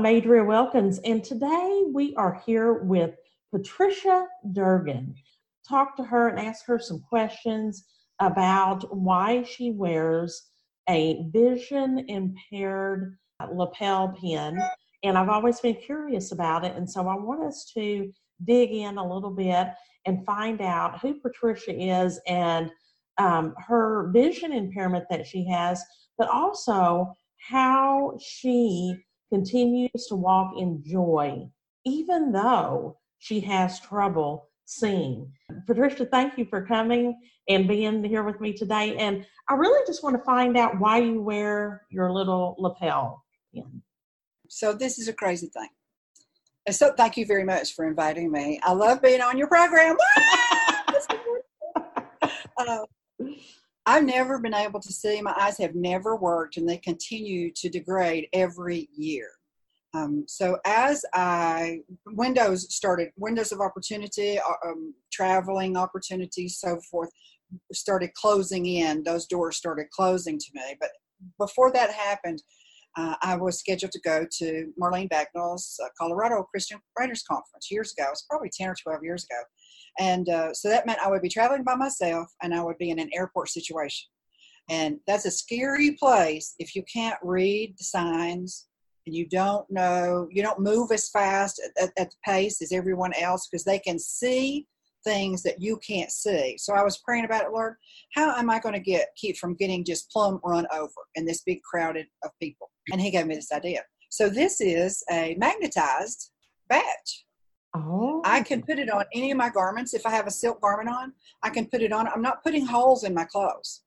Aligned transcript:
I'm 0.00 0.16
Adria 0.16 0.42
Wilkins, 0.42 0.98
and 1.00 1.22
today 1.22 1.82
we 1.92 2.14
are 2.16 2.42
here 2.46 2.72
with 2.72 3.16
Patricia 3.54 4.26
Durgin. 4.50 5.14
Talk 5.68 5.94
to 5.98 6.04
her 6.04 6.28
and 6.28 6.40
ask 6.40 6.64
her 6.64 6.78
some 6.78 7.00
questions 7.00 7.84
about 8.18 8.96
why 8.96 9.42
she 9.42 9.72
wears 9.72 10.48
a 10.88 11.26
vision 11.28 12.06
impaired 12.08 13.18
lapel 13.52 14.16
pin. 14.18 14.58
And 15.02 15.18
I've 15.18 15.28
always 15.28 15.60
been 15.60 15.74
curious 15.76 16.32
about 16.32 16.64
it, 16.64 16.74
and 16.76 16.88
so 16.88 17.06
I 17.06 17.16
want 17.16 17.44
us 17.44 17.70
to 17.74 18.10
dig 18.42 18.70
in 18.70 18.96
a 18.96 19.06
little 19.06 19.32
bit 19.32 19.66
and 20.06 20.24
find 20.24 20.62
out 20.62 20.98
who 21.00 21.20
Patricia 21.20 21.78
is 21.78 22.18
and 22.26 22.70
um, 23.18 23.54
her 23.58 24.10
vision 24.14 24.50
impairment 24.50 25.04
that 25.10 25.26
she 25.26 25.46
has, 25.50 25.84
but 26.16 26.30
also 26.30 27.12
how 27.36 28.16
she 28.18 28.96
continues 29.30 30.06
to 30.08 30.16
walk 30.16 30.54
in 30.58 30.82
joy, 30.84 31.48
even 31.84 32.32
though 32.32 32.98
she 33.18 33.40
has 33.40 33.80
trouble 33.80 34.48
seeing. 34.64 35.32
Patricia, 35.66 36.06
thank 36.06 36.38
you 36.38 36.44
for 36.44 36.64
coming 36.66 37.20
and 37.48 37.66
being 37.66 38.04
here 38.04 38.22
with 38.22 38.40
me 38.40 38.52
today. 38.52 38.96
And 38.96 39.26
I 39.48 39.54
really 39.54 39.84
just 39.86 40.02
want 40.04 40.16
to 40.16 40.22
find 40.22 40.56
out 40.56 40.78
why 40.78 40.98
you 40.98 41.20
wear 41.20 41.86
your 41.90 42.12
little 42.12 42.54
lapel 42.58 43.24
pin. 43.54 43.82
So, 44.48 44.72
this 44.72 44.98
is 44.98 45.08
a 45.08 45.12
crazy 45.12 45.48
thing. 45.48 45.68
So, 46.70 46.92
thank 46.96 47.16
you 47.16 47.26
very 47.26 47.44
much 47.44 47.74
for 47.74 47.86
inviting 47.86 48.30
me. 48.30 48.60
I 48.62 48.72
love 48.72 49.02
being 49.02 49.20
on 49.20 49.38
your 49.38 49.48
program. 49.48 49.96
uh, 52.58 52.84
I've 53.86 54.04
never 54.04 54.38
been 54.38 54.54
able 54.54 54.80
to 54.80 54.92
see. 54.92 55.20
My 55.20 55.34
eyes 55.38 55.58
have 55.58 55.74
never 55.74 56.16
worked, 56.16 56.56
and 56.56 56.68
they 56.68 56.78
continue 56.78 57.50
to 57.56 57.68
degrade 57.68 58.28
every 58.32 58.88
year. 58.94 59.28
Um, 59.92 60.24
so 60.28 60.58
as 60.64 61.04
I 61.14 61.80
windows 62.06 62.72
started, 62.74 63.10
windows 63.16 63.52
of 63.52 63.60
opportunity, 63.60 64.38
uh, 64.38 64.68
um, 64.68 64.94
traveling 65.12 65.76
opportunities, 65.76 66.58
so 66.58 66.78
forth, 66.90 67.10
started 67.72 68.14
closing 68.14 68.66
in. 68.66 69.02
Those 69.02 69.26
doors 69.26 69.56
started 69.56 69.90
closing 69.90 70.38
to 70.38 70.46
me. 70.54 70.76
But 70.78 70.90
before 71.38 71.72
that 71.72 71.90
happened, 71.90 72.42
uh, 72.96 73.14
I 73.22 73.36
was 73.36 73.58
scheduled 73.58 73.92
to 73.92 74.00
go 74.00 74.26
to 74.38 74.72
Marlene 74.80 75.08
Bagnull's 75.08 75.78
uh, 75.82 75.88
Colorado 75.98 76.42
Christian 76.50 76.78
Writers 76.98 77.22
Conference 77.22 77.70
years 77.70 77.92
ago. 77.92 78.06
It 78.06 78.10
was 78.10 78.26
probably 78.28 78.50
10 78.52 78.68
or 78.68 78.74
12 78.74 79.02
years 79.02 79.24
ago. 79.24 79.40
And 79.98 80.28
uh, 80.28 80.52
so 80.54 80.68
that 80.68 80.86
meant 80.86 81.00
I 81.04 81.10
would 81.10 81.22
be 81.22 81.28
traveling 81.28 81.64
by 81.64 81.74
myself 81.74 82.28
and 82.42 82.54
I 82.54 82.62
would 82.62 82.78
be 82.78 82.90
in 82.90 82.98
an 82.98 83.10
airport 83.14 83.48
situation. 83.48 84.08
And 84.68 84.98
that's 85.06 85.26
a 85.26 85.30
scary 85.30 85.92
place 85.92 86.54
if 86.58 86.76
you 86.76 86.84
can't 86.92 87.18
read 87.22 87.74
the 87.76 87.84
signs 87.84 88.68
and 89.06 89.14
you 89.14 89.26
don't 89.28 89.68
know, 89.70 90.28
you 90.30 90.42
don't 90.42 90.60
move 90.60 90.92
as 90.92 91.08
fast 91.08 91.60
at, 91.64 91.84
at, 91.84 91.90
at 91.98 92.10
the 92.10 92.16
pace 92.24 92.62
as 92.62 92.72
everyone 92.72 93.12
else 93.14 93.48
because 93.48 93.64
they 93.64 93.78
can 93.78 93.98
see 93.98 94.66
things 95.04 95.42
that 95.42 95.60
you 95.60 95.78
can't 95.78 96.10
see. 96.10 96.56
So 96.58 96.74
I 96.74 96.82
was 96.82 96.98
praying 96.98 97.24
about 97.24 97.44
it, 97.44 97.52
Lord, 97.52 97.74
how 98.14 98.36
am 98.36 98.50
I 98.50 98.60
going 98.60 98.74
to 98.74 98.80
get 98.80 99.08
keep 99.16 99.36
from 99.36 99.54
getting 99.54 99.84
just 99.84 100.10
plumb 100.10 100.40
run 100.44 100.66
over 100.72 100.92
in 101.14 101.24
this 101.24 101.42
big 101.42 101.62
crowded 101.62 102.06
of 102.22 102.30
people? 102.40 102.70
And 102.92 103.00
he 103.00 103.10
gave 103.10 103.26
me 103.26 103.34
this 103.34 103.52
idea. 103.52 103.82
So 104.10 104.28
this 104.28 104.60
is 104.60 105.02
a 105.10 105.36
magnetized 105.38 106.30
badge. 106.68 107.24
Oh. 107.74 108.20
I 108.24 108.42
can 108.42 108.62
put 108.62 108.78
it 108.78 108.90
on 108.90 109.04
any 109.14 109.30
of 109.30 109.36
my 109.36 109.48
garments. 109.48 109.94
If 109.94 110.04
I 110.06 110.10
have 110.10 110.26
a 110.26 110.30
silk 110.30 110.60
garment 110.60 110.88
on, 110.88 111.12
I 111.42 111.50
can 111.50 111.66
put 111.66 111.82
it 111.82 111.92
on. 111.92 112.08
I'm 112.08 112.22
not 112.22 112.42
putting 112.42 112.66
holes 112.66 113.04
in 113.04 113.14
my 113.14 113.24
clothes. 113.24 113.82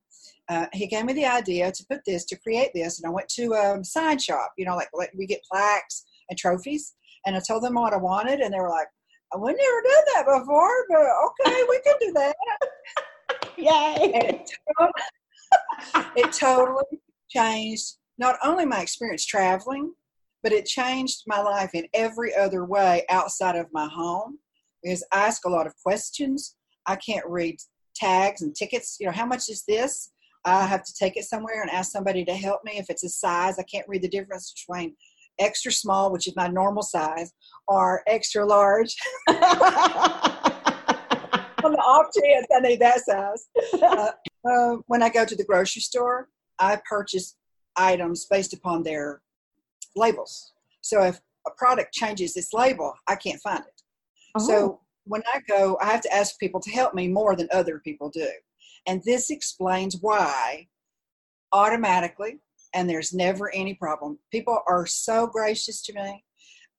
Uh, 0.49 0.67
he 0.73 0.88
gave 0.88 1.05
me 1.05 1.13
the 1.13 1.25
idea 1.25 1.71
to 1.71 1.85
put 1.89 2.01
this, 2.05 2.25
to 2.25 2.38
create 2.38 2.72
this, 2.73 2.99
and 2.99 3.09
I 3.09 3.13
went 3.13 3.29
to 3.29 3.53
a 3.53 3.83
sign 3.83 4.19
shop, 4.19 4.51
you 4.57 4.66
know, 4.66 4.75
like, 4.75 4.89
like 4.93 5.11
we 5.17 5.25
get 5.25 5.41
plaques 5.49 6.05
and 6.29 6.38
trophies, 6.38 6.95
and 7.25 7.35
I 7.35 7.41
told 7.45 7.63
them 7.63 7.75
what 7.75 7.93
I 7.93 7.97
wanted, 7.97 8.41
and 8.41 8.53
they 8.53 8.59
were 8.59 8.69
like, 8.69 8.88
oh, 9.33 9.39
"We 9.39 9.53
never 9.53 9.81
done 9.81 10.03
that 10.16 10.39
before, 10.39 10.85
but 10.89 10.99
okay, 10.99 11.63
we 11.69 11.81
can 11.81 11.95
do 11.99 12.13
that." 12.13 12.35
Yay! 13.57 14.13
It 14.13 14.51
totally, 14.77 16.13
it 16.17 16.33
totally 16.33 16.99
changed 17.29 17.93
not 18.17 18.38
only 18.43 18.66
my 18.66 18.81
experience 18.81 19.25
traveling, 19.25 19.93
but 20.43 20.51
it 20.51 20.65
changed 20.65 21.23
my 21.25 21.41
life 21.41 21.71
in 21.73 21.87
every 21.93 22.35
other 22.35 22.65
way 22.65 23.05
outside 23.09 23.55
of 23.55 23.67
my 23.71 23.87
home 23.87 24.37
because 24.83 25.03
I 25.11 25.25
ask 25.25 25.45
a 25.45 25.49
lot 25.49 25.65
of 25.65 25.73
questions. 25.81 26.55
I 26.85 26.97
can't 26.97 27.25
read 27.25 27.57
tags 27.95 28.41
and 28.41 28.53
tickets. 28.53 28.97
You 28.99 29.07
know, 29.07 29.13
how 29.13 29.25
much 29.25 29.49
is 29.49 29.63
this? 29.65 30.11
I 30.45 30.65
have 30.65 30.83
to 30.83 30.93
take 30.93 31.15
it 31.15 31.23
somewhere 31.23 31.61
and 31.61 31.71
ask 31.71 31.91
somebody 31.91 32.25
to 32.25 32.33
help 32.33 32.65
me. 32.65 32.73
If 32.75 32.89
it's 32.89 33.05
a 33.05 33.09
size, 33.09 33.57
I 33.57 33.63
can't 33.63 33.87
read 33.87 34.01
the 34.01 34.09
difference 34.09 34.53
between 34.53 34.93
extra 35.39 35.71
small, 35.71 36.11
which 36.11 36.27
is 36.27 36.35
my 36.35 36.47
normal 36.47 36.83
size, 36.83 37.31
or 37.67 38.03
extra 38.07 38.45
large. 38.45 38.93
On 39.29 39.35
the 41.71 41.77
off 41.77 42.07
chance 42.13 42.45
I 42.53 42.59
need 42.59 42.81
that 42.81 42.99
size. 42.99 43.47
Uh, 43.81 44.11
uh, 44.45 44.75
when 44.87 45.01
I 45.01 45.07
go 45.07 45.23
to 45.23 45.35
the 45.35 45.45
grocery 45.45 45.81
store, 45.81 46.27
I 46.59 46.81
purchase 46.87 47.37
items 47.77 48.25
based 48.29 48.53
upon 48.53 48.83
their 48.83 49.21
labels. 49.95 50.53
So 50.81 51.03
if 51.03 51.19
a 51.47 51.51
product 51.51 51.93
changes 51.93 52.35
its 52.37 52.53
label, 52.53 52.93
I 53.07 53.15
can't 53.15 53.41
find 53.41 53.59
it. 53.59 53.81
Oh. 54.35 54.47
So 54.47 54.79
when 55.05 55.21
I 55.33 55.39
go, 55.47 55.77
I 55.81 55.91
have 55.91 56.01
to 56.01 56.13
ask 56.13 56.39
people 56.39 56.59
to 56.61 56.71
help 56.71 56.93
me 56.93 57.07
more 57.07 57.35
than 57.35 57.47
other 57.51 57.79
people 57.79 58.09
do. 58.09 58.29
And 58.87 59.01
this 59.05 59.29
explains 59.29 59.97
why 60.01 60.67
automatically, 61.51 62.39
and 62.73 62.89
there's 62.89 63.13
never 63.13 63.53
any 63.53 63.75
problem, 63.75 64.19
people 64.31 64.59
are 64.67 64.85
so 64.85 65.27
gracious 65.27 65.81
to 65.83 65.93
me. 65.93 66.23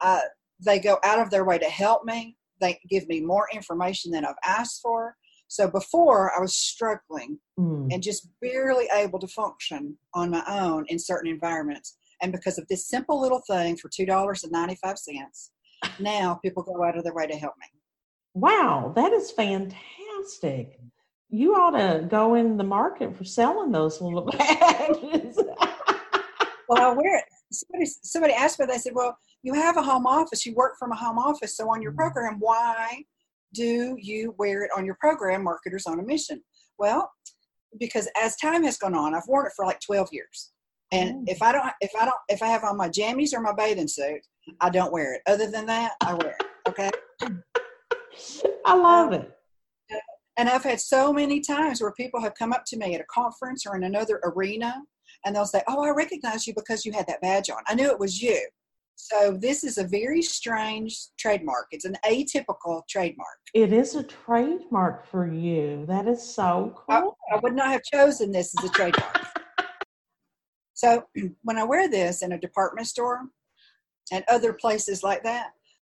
Uh, 0.01 0.21
they 0.65 0.79
go 0.79 0.99
out 1.05 1.19
of 1.19 1.31
their 1.31 1.45
way 1.45 1.59
to 1.59 1.67
help 1.67 2.05
me. 2.05 2.37
They 2.61 2.81
give 2.89 3.09
me 3.09 3.21
more 3.21 3.49
information 3.53 4.11
than 4.11 4.25
I've 4.25 4.35
asked 4.45 4.81
for. 4.83 5.17
So 5.49 5.69
before 5.69 6.37
I 6.37 6.41
was 6.41 6.57
struggling 6.57 7.39
mm. 7.59 7.89
and 7.93 8.03
just 8.03 8.29
barely 8.41 8.89
able 8.93 9.19
to 9.21 9.29
function 9.29 9.97
on 10.15 10.31
my 10.31 10.43
own 10.49 10.85
in 10.89 10.99
certain 10.99 11.31
environments. 11.31 11.97
And 12.25 12.33
because 12.33 12.57
of 12.57 12.67
this 12.69 12.89
simple 12.89 13.21
little 13.21 13.43
thing 13.47 13.77
for 13.77 13.91
$2.95, 13.91 15.51
now 16.01 16.41
people 16.43 16.63
go 16.63 16.83
out 16.83 16.97
of 16.97 17.05
their 17.05 17.13
way 17.13 17.27
to 17.27 17.37
help 17.37 17.53
me. 17.61 17.67
Wow, 18.33 18.95
that 18.97 19.13
is 19.13 19.31
fantastic. 19.31 20.81
You 21.29 21.55
ought 21.55 21.73
to 21.73 22.07
go 22.07 22.35
in 22.35 22.57
the 22.57 22.65
market 22.65 23.15
for 23.15 23.25
selling 23.25 23.73
those 23.73 24.01
little 24.01 24.25
badges. 24.39 25.37
well, 26.67 26.81
I 26.81 26.95
wear 26.95 27.19
it. 27.19 27.25
Somebody, 27.53 27.91
somebody 28.03 28.33
asked 28.33 28.59
me, 28.59 28.65
they 28.65 28.79
said, 28.79 28.95
Well, 28.95 29.19
you 29.43 29.53
have 29.53 29.77
a 29.77 29.83
home 29.83 30.07
office, 30.07 30.47
you 30.47 30.55
work 30.55 30.77
from 30.79 30.93
a 30.93 30.97
home 30.97 31.19
office, 31.19 31.59
so 31.59 31.69
on 31.69 31.83
your 31.83 31.93
mm. 31.93 31.97
program, 31.97 32.37
why 32.41 33.05
do 33.53 33.99
you 34.01 34.35
wear 34.39 34.65
it 34.65 34.71
on 34.75 34.87
your 34.87 34.97
program, 34.99 35.45
Marketers 35.45 35.87
on 35.87 36.01
a 36.01 36.03
Mission? 36.03 36.43
Well, 36.79 37.13
because 37.79 38.09
as 38.21 38.35
time 38.37 38.65
has 38.65 38.79
gone 38.79 38.95
on, 38.95 39.15
I've 39.15 39.29
worn 39.29 39.47
it 39.47 39.53
for 39.55 39.67
like 39.67 39.81
12 39.81 40.09
years. 40.11 40.54
And 40.95 41.27
mm. 41.27 41.31
if 41.31 41.43
I 41.43 41.53
don't, 41.53 41.73
if 41.81 41.91
I 42.01 42.05
don't, 42.05 42.17
if 42.29 42.43
I 42.43 42.47
have 42.47 42.65
on 42.65 42.77
my 42.77 42.89
jammies 42.89 43.35
or 43.35 43.41
my 43.41 43.53
bathing 43.53 43.89
suit, 43.89 44.21
I 44.61 44.71
don't 44.71 44.93
wear 44.93 45.15
it. 45.15 45.23
Other 45.27 45.51
than 45.51 45.67
that, 45.67 45.93
I 46.01 46.15
wear 46.15 46.37
it. 46.39 46.47
Okay. 46.69 46.91
I 48.65 48.75
love 48.75 49.13
it. 49.13 49.31
And 50.37 50.49
I've 50.49 50.65
had 50.65 50.81
so 50.81 51.13
many 51.13 51.41
times 51.41 51.81
where 51.81 51.93
people 51.93 52.21
have 52.21 52.35
come 52.35 52.53
up 52.53 52.65
to 52.67 52.77
me 52.77 52.95
at 52.95 53.01
a 53.01 53.05
conference 53.05 53.67
or 53.67 53.77
in 53.77 53.85
another 53.85 54.21
arena 54.25 54.83
and 55.25 55.35
they'll 55.35 55.47
say, 55.47 55.63
Oh, 55.69 55.85
I 55.85 55.91
recognize 55.91 56.47
you 56.47 56.55
because 56.55 56.85
you 56.85 56.93
had 56.93 57.07
that 57.07 57.21
badge 57.21 57.51
on. 57.51 57.63
I 57.67 57.75
knew 57.75 57.91
it 57.91 57.99
was 57.99 58.21
you. 58.21 58.41
So 58.97 59.37
this 59.41 59.65
is 59.65 59.79
a 59.79 59.85
very 59.85 60.23
strange 60.23 60.97
trademark. 61.19 61.67
It's 61.73 61.85
an 61.85 61.97
atypical 62.05 62.83
trademark. 62.89 63.39
It 63.53 63.73
is 63.73 63.97
a 63.97 64.05
trademark 64.05 65.07
for 65.07 65.27
you. 65.27 65.85
That 65.87 66.07
is 66.07 66.23
so 66.23 66.73
cool. 66.77 67.17
I, 67.31 67.37
I 67.37 67.41
would 67.41 67.55
not 67.55 67.71
have 67.71 67.83
chosen 67.83 68.31
this 68.31 68.55
as 68.59 68.71
a 68.71 68.73
trademark. 68.73 69.44
So 70.75 71.05
when 71.43 71.59
I 71.59 71.65
wear 71.65 71.89
this 71.89 72.23
in 72.23 72.33
a 72.33 72.39
department 72.39 72.87
store 72.87 73.23
and 74.13 74.25
other 74.29 74.53
places 74.53 75.03
like 75.03 75.23
that, 75.23 75.53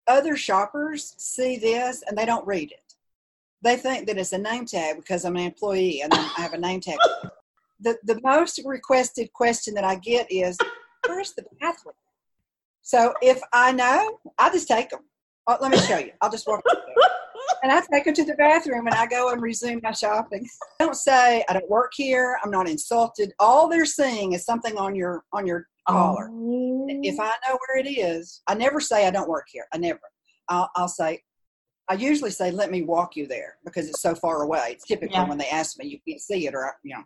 other 0.07 0.38
shoppers 0.38 1.13
see 1.18 1.57
this 1.57 2.03
and 2.07 2.18
they 2.18 2.25
don't 2.25 2.47
read 2.47 2.71
it. 2.71 2.94
They 3.63 3.75
think 3.75 4.07
that 4.07 4.18
it's 4.18 4.33
a 4.33 4.38
name 4.38 4.65
tag 4.65 4.97
because 4.97 5.25
I'm 5.25 5.35
an 5.35 5.44
employee 5.44 6.01
and 6.01 6.13
I 6.13 6.21
have 6.38 6.53
a 6.53 6.57
name 6.57 6.79
tag. 6.79 7.00
the, 7.81 7.97
the 8.06 8.21
most 8.24 8.59
requested 8.63 9.33
question 9.33 9.74
that 9.74 9.83
I 9.83 9.95
get 9.95 10.31
is, 10.31 10.57
where's 11.06 11.33
the 11.33 11.44
bathroom? 11.59 11.95
So 12.83 13.13
if 13.21 13.41
I 13.51 13.73
know, 13.73 14.19
I 14.38 14.50
just 14.50 14.68
take 14.68 14.89
them. 14.89 15.01
Oh, 15.47 15.57
let 15.59 15.71
me 15.71 15.77
show 15.80 15.97
you. 15.97 16.12
I'll 16.21 16.31
just 16.31 16.47
walk 16.47 16.63
and 17.63 17.71
I 17.71 17.81
take 17.92 18.06
them 18.06 18.13
to 18.13 18.25
the 18.25 18.36
bathroom 18.36 18.88
and 18.88 18.95
I 18.95 19.06
go 19.06 19.31
and 19.31 19.42
resume 19.42 19.80
my 19.83 19.92
shopping. 19.92 20.48
I 20.80 20.86
don't 20.86 20.95
say 20.95 21.44
I 21.50 21.54
don't 21.54 21.69
work 21.69 21.92
here. 21.95 22.38
I'm 22.44 22.51
not 22.51 22.69
insulted. 22.69 23.33
All 23.39 23.68
they're 23.68 23.86
seeing 23.86 24.33
is 24.33 24.45
something 24.45 24.77
on 24.77 24.95
your 24.95 25.24
on 25.33 25.45
your 25.48 25.68
collar. 25.88 26.30
Oh. 26.31 26.86
If 26.89 27.19
I 27.19 27.33
know 27.48 27.57
where 27.68 27.80
it 27.80 27.89
is, 27.89 28.42
I 28.48 28.56
never 28.56 28.80
say 28.80 29.07
I 29.07 29.12
don't 29.12 29.30
work 29.30 29.45
here. 29.51 29.65
I 29.74 29.77
never. 29.77 30.00
I'll, 30.50 30.69
I'll 30.75 30.88
say. 30.88 31.21
I 31.89 31.94
usually 31.94 32.31
say, 32.31 32.51
"Let 32.51 32.69
me 32.69 32.81
walk 32.81 33.15
you 33.15 33.27
there," 33.27 33.57
because 33.63 33.88
it's 33.88 34.01
so 34.01 34.13
far 34.13 34.42
away. 34.44 34.71
It's 34.71 34.86
typically 34.86 35.15
yeah. 35.15 35.27
when 35.27 35.38
they 35.38 35.48
ask 35.48 35.80
me, 35.80 35.88
you 35.88 36.00
can't 36.07 36.21
see 36.21 36.48
it, 36.48 36.54
or 36.54 36.74
you 36.83 36.95
know. 36.95 37.04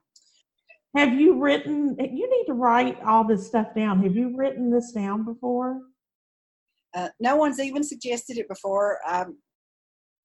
Have 0.95 1.13
you 1.13 1.39
written? 1.39 1.95
You 1.99 2.29
need 2.29 2.45
to 2.47 2.53
write 2.53 3.01
all 3.03 3.23
this 3.23 3.47
stuff 3.47 3.67
down. 3.75 4.01
Have 4.03 4.15
you 4.15 4.35
written 4.35 4.71
this 4.71 4.91
down 4.91 5.23
before? 5.23 5.79
Uh, 6.93 7.09
no 7.19 7.35
one's 7.35 7.59
even 7.59 7.83
suggested 7.83 8.37
it 8.37 8.49
before. 8.49 8.97
Um, 9.07 9.37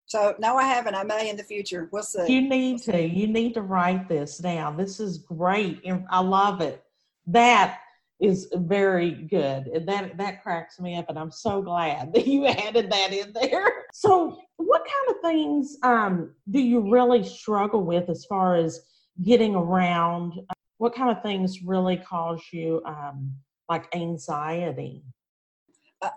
so 0.07 0.35
no, 0.39 0.57
I 0.57 0.65
haven't. 0.65 0.95
I 0.95 1.03
may 1.03 1.29
in 1.29 1.37
the 1.37 1.43
future. 1.43 1.89
We'll 1.93 2.05
see. 2.05 2.33
You 2.33 2.49
need 2.49 2.83
to. 2.83 3.03
You 3.03 3.27
need 3.27 3.55
to 3.55 3.63
write 3.63 4.09
this 4.09 4.39
down. 4.39 4.77
This 4.77 5.01
is 5.01 5.19
great. 5.19 5.85
I 6.11 6.21
love 6.21 6.61
it. 6.61 6.83
That 7.27 7.81
is 8.21 8.49
very 8.55 9.11
good. 9.11 9.67
And 9.67 9.87
that 9.89 10.17
that 10.17 10.43
cracks 10.43 10.81
me 10.81 10.97
up 10.97 11.07
and 11.09 11.19
I'm 11.19 11.31
so 11.31 11.61
glad 11.61 12.13
that 12.15 12.27
you 12.27 12.47
added 12.47 12.91
that 12.91 13.13
in 13.13 13.33
there. 13.33 13.87
So 13.93 14.39
what 14.57 14.83
kind 14.83 15.17
of 15.17 15.23
things 15.23 15.77
um, 15.83 16.35
do 16.51 16.61
you 16.61 16.91
really 16.91 17.25
struggle 17.25 17.83
with 17.83 18.09
as 18.09 18.25
far 18.25 18.57
as 18.57 18.81
getting 19.23 19.55
around? 19.55 20.35
What 20.79 20.95
kind 20.95 21.15
of 21.15 21.23
things 21.23 21.63
really 21.63 21.97
cause 21.97 22.43
you 22.53 22.83
um, 22.87 23.35
like 23.69 23.95
anxiety? 23.95 25.03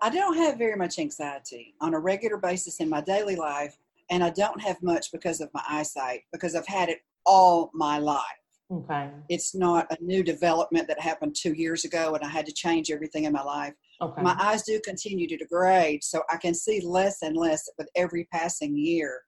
I 0.01 0.09
don't 0.09 0.35
have 0.37 0.57
very 0.57 0.75
much 0.75 0.99
anxiety 0.99 1.73
on 1.79 1.93
a 1.93 1.99
regular 1.99 2.37
basis 2.37 2.79
in 2.79 2.89
my 2.89 3.01
daily 3.01 3.35
life, 3.35 3.77
and 4.09 4.23
I 4.23 4.29
don't 4.29 4.61
have 4.61 4.81
much 4.81 5.11
because 5.11 5.39
of 5.39 5.49
my 5.53 5.63
eyesight 5.69 6.21
because 6.31 6.55
I've 6.55 6.67
had 6.67 6.89
it 6.89 6.99
all 7.25 7.71
my 7.73 7.97
life. 7.97 8.23
Okay. 8.71 9.09
It's 9.29 9.55
not 9.55 9.87
a 9.89 10.03
new 10.03 10.23
development 10.23 10.87
that 10.87 10.99
happened 10.99 11.35
two 11.35 11.53
years 11.53 11.85
ago 11.85 12.13
and 12.13 12.23
I 12.23 12.29
had 12.29 12.45
to 12.45 12.53
change 12.53 12.91
everything 12.91 13.23
in 13.23 13.33
my 13.33 13.41
life. 13.41 13.73
Okay. 13.99 14.21
My 14.21 14.35
eyes 14.39 14.61
do 14.61 14.79
continue 14.85 15.27
to 15.27 15.37
degrade, 15.37 16.03
so 16.03 16.21
I 16.29 16.37
can 16.37 16.53
see 16.53 16.81
less 16.81 17.23
and 17.23 17.35
less 17.35 17.67
with 17.77 17.89
every 17.95 18.27
passing 18.31 18.77
year. 18.77 19.21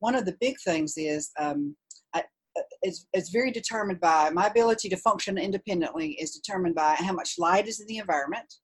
One 0.00 0.14
of 0.14 0.26
the 0.26 0.36
big 0.40 0.56
things 0.60 0.94
is 0.98 1.30
um, 1.38 1.74
I, 2.12 2.24
it's, 2.82 3.06
it's 3.14 3.30
very 3.30 3.50
determined 3.50 4.00
by 4.00 4.28
my 4.30 4.46
ability 4.46 4.90
to 4.90 4.96
function 4.96 5.38
independently 5.38 6.12
is 6.12 6.36
determined 6.36 6.74
by 6.74 6.94
how 6.98 7.12
much 7.14 7.38
light 7.38 7.66
is 7.66 7.80
in 7.80 7.86
the 7.86 7.98
environment. 7.98 8.54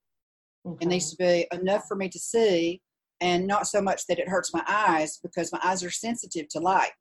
Okay. 0.67 0.85
It 0.85 0.87
needs 0.89 1.09
to 1.11 1.17
be 1.17 1.47
enough 1.53 1.85
for 1.87 1.95
me 1.95 2.09
to 2.09 2.19
see 2.19 2.81
and 3.21 3.47
not 3.47 3.67
so 3.67 3.81
much 3.81 4.05
that 4.07 4.19
it 4.19 4.29
hurts 4.29 4.53
my 4.53 4.63
eyes 4.67 5.19
because 5.21 5.51
my 5.51 5.59
eyes 5.63 5.83
are 5.83 5.91
sensitive 5.91 6.47
to 6.49 6.59
light. 6.59 6.91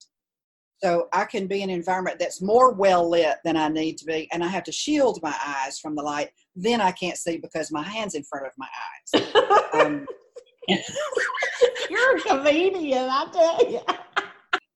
So 0.82 1.08
I 1.12 1.25
can 1.25 1.49
be 1.49 1.62
in 1.62 1.70
an 1.70 1.76
environment 1.76 2.19
that's 2.20 2.40
more 2.40 2.72
well 2.72 3.08
lit 3.08 3.38
than 3.44 3.56
I 3.56 3.69
need 3.69 3.99
to 3.99 4.05
be, 4.05 4.28
and 4.32 4.44
I 4.44 4.49
have 4.49 4.62
to 4.64 4.72
shield 4.72 5.19
my 5.22 5.34
eyes 5.44 5.78
from 5.81 5.96
the 5.96 6.02
light. 6.02 6.31
Then 6.55 6.81
I 6.81 6.93
can't 6.93 7.16
see 7.16 7.37
because 7.38 7.72
my 7.72 7.82
hand's 7.82 8.14
in 8.14 8.22
front 8.22 8.46
of 8.46 8.52
my 8.56 8.69
eyes. 8.87 9.87
um, 9.87 10.06
You're 11.90 12.16
a 12.19 12.20
comedian, 12.20 13.08
I 13.10 13.26
tell 13.32 13.70
you. 13.70 13.81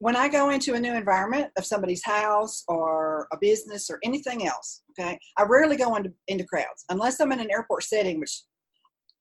when 0.00 0.17
I 0.17 0.29
go 0.29 0.50
into 0.50 0.75
a 0.75 0.81
new 0.81 0.93
environment 0.93 1.52
of 1.56 1.64
somebody's 1.64 2.05
house 2.05 2.64
or 2.67 3.29
a 3.32 3.37
business 3.40 3.88
or 3.88 4.00
anything 4.02 4.44
else, 4.44 4.82
okay, 4.99 5.17
I 5.38 5.44
rarely 5.44 5.76
go 5.76 5.94
into, 5.94 6.12
into 6.26 6.44
crowds 6.44 6.84
unless 6.88 7.20
I'm 7.20 7.31
in 7.31 7.38
an 7.38 7.50
airport 7.50 7.84
setting, 7.84 8.19
which 8.19 8.43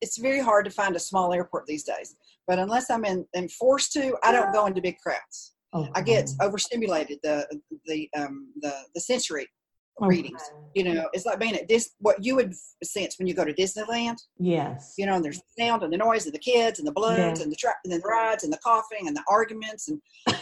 it's 0.02 0.18
very 0.18 0.40
hard 0.40 0.66
to 0.66 0.72
find 0.72 0.96
a 0.96 1.00
small 1.00 1.34
airport 1.34 1.66
these 1.68 1.84
days. 1.84 2.16
But 2.48 2.60
unless 2.60 2.90
I'm 2.90 3.06
in, 3.06 3.26
forced 3.60 3.94
to, 3.94 4.18
I 4.24 4.32
don't 4.32 4.52
go 4.52 4.66
into 4.66 4.82
big 4.82 4.98
crowds. 4.98 5.54
Okay. 5.74 5.90
I 5.96 6.02
get 6.02 6.30
overstimulated 6.42 7.20
the 7.24 7.48
the 7.86 8.10
um, 8.18 8.52
the 8.62 8.74
the 8.94 9.00
sensory 9.00 9.48
readings. 10.00 10.42
Okay. 10.52 10.66
You 10.76 10.94
know, 10.94 11.08
it's 11.14 11.26
like 11.26 11.40
being 11.40 11.56
at 11.56 11.70
this 11.70 11.92
what 12.00 12.24
you 12.24 12.36
would 12.36 12.54
sense 12.84 13.18
when 13.18 13.28
you 13.28 13.34
go 13.34 13.46
to 13.46 13.54
Disneyland. 13.54 14.18
Yes. 14.38 14.96
You 14.98 15.06
know, 15.06 15.16
and 15.16 15.24
there's 15.24 15.40
the 15.40 15.64
sound 15.64 15.84
and 15.84 15.94
the 15.94 15.98
noise 15.98 16.28
of 16.28 16.34
the 16.34 16.40
kids 16.40 16.80
and 16.80 16.88
the 16.88 16.92
balloons 16.92 17.40
Yeah. 17.40 17.44
and 17.44 17.52
the 17.52 17.56
tra- 17.56 17.76
and 17.86 17.94
the 17.94 18.00
rides 18.00 18.44
and 18.44 18.52
the 18.52 18.60
coughing 18.64 19.08
and 19.08 19.16
the 19.16 19.24
arguments 19.30 19.88
and. 19.88 20.02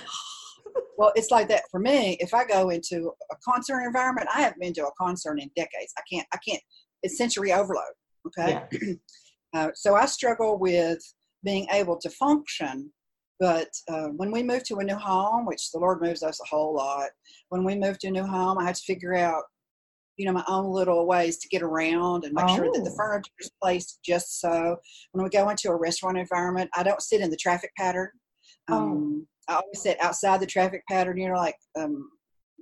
well, 0.97 1.11
it's 1.15 1.31
like 1.31 1.47
that 1.49 1.63
for 1.71 1.79
me. 1.79 2.17
If 2.19 2.33
I 2.33 2.43
go 2.45 2.69
into 2.69 3.11
a 3.31 3.35
concert 3.43 3.81
environment, 3.81 4.27
I 4.33 4.41
haven't 4.41 4.59
been 4.59 4.73
to 4.73 4.87
a 4.87 4.91
concert 4.99 5.39
in 5.39 5.49
decades. 5.55 5.93
I 5.97 6.01
can't. 6.11 6.27
I 6.33 6.37
can't. 6.37 6.61
It's 7.03 7.17
sensory 7.17 7.53
overload. 7.53 7.93
Okay. 8.27 8.61
Yeah. 8.71 8.93
Uh, 9.53 9.69
so 9.73 9.95
I 9.95 10.05
struggle 10.05 10.57
with 10.59 10.99
being 11.43 11.67
able 11.71 11.97
to 11.97 12.09
function. 12.09 12.91
But 13.39 13.69
uh, 13.89 14.07
when 14.17 14.31
we 14.31 14.43
moved 14.43 14.65
to 14.65 14.77
a 14.77 14.83
new 14.83 14.97
home, 14.97 15.45
which 15.45 15.71
the 15.71 15.79
Lord 15.79 16.01
moves 16.01 16.23
us 16.23 16.39
a 16.41 16.47
whole 16.47 16.75
lot, 16.75 17.09
when 17.49 17.63
we 17.63 17.75
moved 17.75 18.01
to 18.01 18.07
a 18.07 18.11
new 18.11 18.25
home, 18.25 18.57
I 18.57 18.65
had 18.65 18.75
to 18.75 18.83
figure 18.83 19.15
out, 19.15 19.43
you 20.17 20.25
know, 20.25 20.33
my 20.33 20.43
own 20.49 20.73
little 20.73 21.07
ways 21.07 21.37
to 21.37 21.47
get 21.47 21.61
around 21.61 22.25
and 22.25 22.33
make 22.33 22.49
sure 22.49 22.65
that 22.65 22.83
the 22.83 22.91
Oh. 22.91 22.95
furniture 22.97 23.31
is 23.39 23.49
placed 23.61 23.99
just 24.03 24.41
so. 24.41 24.75
When 25.13 25.23
we 25.23 25.29
go 25.29 25.47
into 25.49 25.69
a 25.69 25.75
restaurant 25.75 26.17
environment, 26.17 26.69
I 26.75 26.83
don't 26.83 27.01
sit 27.01 27.21
in 27.21 27.29
the 27.29 27.37
traffic 27.37 27.71
pattern. 27.77 28.09
Oh. 28.67 28.75
Um, 28.75 29.27
I 29.47 29.55
always 29.55 29.81
sit 29.81 29.99
outside 30.01 30.41
the 30.41 30.45
traffic 30.45 30.83
pattern. 30.89 31.17
You 31.17 31.29
know, 31.29 31.35
like 31.35 31.55
um, 31.77 32.09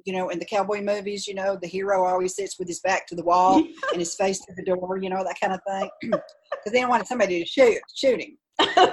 you 0.05 0.13
know, 0.13 0.29
in 0.29 0.39
the 0.39 0.45
cowboy 0.45 0.81
movies, 0.81 1.27
you 1.27 1.33
know, 1.33 1.57
the 1.61 1.67
hero 1.67 2.05
always 2.05 2.35
sits 2.35 2.57
with 2.59 2.67
his 2.67 2.79
back 2.81 3.07
to 3.07 3.15
the 3.15 3.23
wall 3.23 3.57
and 3.91 3.99
his 3.99 4.15
face 4.15 4.39
to 4.39 4.53
the 4.55 4.63
door. 4.63 4.97
You 5.01 5.09
know, 5.09 5.23
that 5.23 5.39
kind 5.41 5.53
of 5.53 5.59
thing, 5.67 5.89
because 6.01 6.71
they 6.71 6.81
don't 6.81 6.89
want 6.89 7.07
somebody 7.07 7.39
to 7.41 7.45
shoot 7.45 7.79
shoot 7.95 8.21
him. 8.21 8.37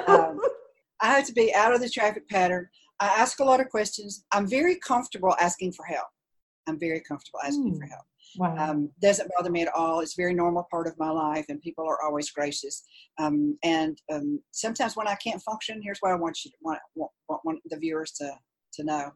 Um, 0.07 0.41
I 1.01 1.09
have 1.09 1.27
to 1.27 1.33
be 1.33 1.55
out 1.55 1.75
of 1.75 1.81
the 1.81 1.89
traffic 1.89 2.29
pattern. 2.29 2.69
I 3.01 3.07
ask 3.07 3.41
a 3.41 3.45
lot 3.45 3.61
of 3.61 3.69
questions. 3.69 4.25
I'm 4.33 4.49
very 4.49 4.77
comfortable 4.79 5.35
asking 5.41 5.73
for 5.73 5.85
help. 5.85 6.07
I'm 6.67 6.79
very 6.79 7.01
comfortable 7.01 7.41
asking 7.45 7.73
Hmm. 7.75 7.79
for 7.79 7.87
help. 7.87 8.05
wow. 8.37 8.71
Um, 8.71 8.91
doesn't 9.03 9.31
bother 9.37 9.51
me 9.51 9.63
at 9.63 9.75
all. 9.75 10.01
It's 10.01 10.17
a 10.17 10.23
very 10.23 10.33
normal 10.35 10.67
part 10.71 10.87
of 10.87 10.95
my 10.99 11.11
life, 11.11 11.45
and 11.49 11.61
people 11.61 11.85
are 11.87 12.03
always 12.03 12.31
gracious. 12.31 12.85
Um, 13.19 13.59
and 13.63 13.99
um, 14.13 14.41
sometimes 14.53 14.97
when 14.97 15.07
I 15.09 15.15
can't 15.17 15.43
function, 15.43 15.81
here's 15.83 15.99
what 16.01 16.13
I 16.13 16.17
want 16.17 16.39
you 16.45 16.51
to 16.53 16.57
want, 16.63 16.79
want, 16.95 17.11
want 17.45 17.59
the 17.67 17.77
viewers 17.77 18.13
to 18.13 18.33
to 18.75 18.85
know. 18.85 19.11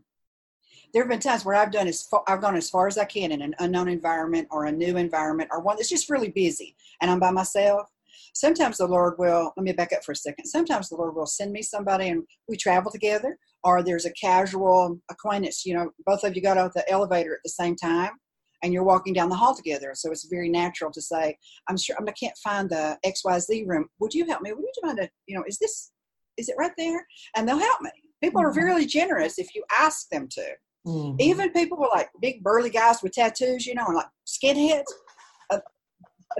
There 0.92 1.02
have 1.02 1.10
been 1.10 1.20
times 1.20 1.44
where 1.44 1.54
I've 1.54 1.72
done 1.72 1.86
as 1.86 2.02
far, 2.02 2.22
I've 2.26 2.40
gone 2.40 2.56
as 2.56 2.70
far 2.70 2.86
as 2.86 2.98
I 2.98 3.04
can 3.04 3.32
in 3.32 3.42
an 3.42 3.54
unknown 3.58 3.88
environment 3.88 4.48
or 4.50 4.64
a 4.66 4.72
new 4.72 4.96
environment 4.96 5.50
or 5.52 5.60
one 5.60 5.76
that's 5.76 5.88
just 5.88 6.10
really 6.10 6.30
busy, 6.30 6.76
and 7.00 7.10
I'm 7.10 7.20
by 7.20 7.30
myself. 7.30 7.88
Sometimes 8.34 8.78
the 8.78 8.86
Lord 8.86 9.14
will. 9.18 9.52
Let 9.56 9.64
me 9.64 9.72
back 9.72 9.92
up 9.92 10.04
for 10.04 10.12
a 10.12 10.16
second. 10.16 10.46
Sometimes 10.46 10.88
the 10.88 10.96
Lord 10.96 11.14
will 11.14 11.26
send 11.26 11.52
me 11.52 11.62
somebody, 11.62 12.08
and 12.08 12.22
we 12.48 12.56
travel 12.56 12.90
together, 12.90 13.36
or 13.64 13.82
there's 13.82 14.06
a 14.06 14.12
casual 14.12 14.98
acquaintance. 15.10 15.64
You 15.66 15.74
know, 15.74 15.90
both 16.06 16.24
of 16.24 16.36
you 16.36 16.42
got 16.42 16.58
out 16.58 16.74
the 16.74 16.88
elevator 16.90 17.34
at 17.34 17.40
the 17.44 17.50
same 17.50 17.76
time, 17.76 18.12
and 18.62 18.72
you're 18.72 18.84
walking 18.84 19.12
down 19.12 19.28
the 19.28 19.36
hall 19.36 19.54
together. 19.54 19.92
So 19.94 20.10
it's 20.10 20.26
very 20.28 20.48
natural 20.48 20.90
to 20.92 21.02
say, 21.02 21.36
"I'm 21.68 21.76
sure 21.76 21.96
I 22.00 22.12
can't 22.12 22.36
find 22.38 22.70
the 22.70 22.98
X 23.04 23.24
Y 23.24 23.38
Z 23.38 23.64
room. 23.66 23.88
Would 23.98 24.14
you 24.14 24.24
help 24.26 24.42
me? 24.42 24.52
Would 24.52 24.64
you 24.64 24.82
mind 24.82 24.98
to, 24.98 25.10
you 25.26 25.36
know, 25.36 25.44
is 25.46 25.58
this, 25.58 25.90
is 26.36 26.48
it 26.48 26.56
right 26.58 26.72
there?" 26.76 27.06
And 27.36 27.48
they'll 27.48 27.58
help 27.58 27.80
me. 27.80 27.90
People 28.22 28.42
are 28.42 28.50
Mhm. 28.50 28.54
very 28.54 28.84
generous 28.86 29.38
if 29.38 29.54
you 29.54 29.64
ask 29.76 30.08
them 30.08 30.28
to. 30.28 30.56
Mhm. 30.86 31.20
Even 31.20 31.52
people 31.52 31.78
with 31.78 31.90
like 31.92 32.10
big 32.20 32.42
burly 32.42 32.70
guys 32.70 33.02
with 33.02 33.12
tattoos, 33.12 33.66
you 33.66 33.74
know, 33.74 33.84
and 33.86 33.96
like 33.96 34.08
skinheads, 34.26 34.84
uh, 35.50 35.60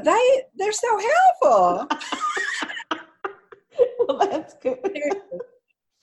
they 0.03 0.43
they're 0.57 0.73
so 0.73 0.99
helpful. 0.99 1.89
well, 4.09 4.19
that's 4.29 4.55
good. 4.55 4.79
Seriously, 4.85 5.39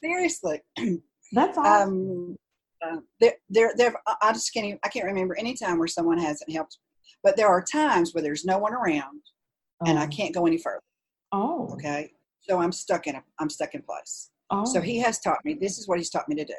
seriously. 0.03 0.62
That's 1.34 1.58
awesome. 1.58 1.89
um, 1.91 2.38
uh, 2.86 2.98
there, 3.20 3.34
there, 3.50 3.74
there. 3.75 3.94
I 4.22 4.32
just 4.32 4.53
can't. 4.53 4.65
Even, 4.67 4.79
I 4.84 4.89
can't 4.89 5.05
remember 5.05 5.36
any 5.38 5.55
time 5.55 5.79
where 5.79 5.88
someone 5.88 6.17
hasn't 6.20 6.51
helped. 6.51 6.77
Me. 6.77 7.08
But 7.24 7.36
there 7.36 7.48
are 7.48 7.63
times 7.63 8.13
where 8.13 8.22
there's 8.22 8.46
no 8.46 8.58
one 8.60 8.74
around, 8.74 9.22
and 9.86 9.98
I 10.00 10.03
Um, 10.03 10.10
can't 10.12 10.34
go 10.34 10.46
any 10.46 10.58
further. 10.60 10.82
Oh. 11.32 11.70
Okay, 11.74 12.12
so 12.41 12.60
I'm 12.60 12.72
stuck 12.72 13.08
in 13.08 13.15
a. 13.15 13.24
I'm 13.39 13.50
stuck 13.50 13.74
in 13.74 13.82
place. 13.82 14.29
Oh. 14.51 14.65
So 14.65 14.81
he 14.81 14.99
has 14.99 15.19
taught 15.19 15.43
me. 15.43 15.55
This 15.59 15.77
is 15.77 15.87
what 15.87 15.97
he's 15.97 16.09
taught 16.09 16.29
me 16.29 16.35
to 16.35 16.45
do. 16.45 16.53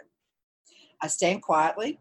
I 1.02 1.08
stand 1.08 1.42
quietly, 1.42 2.00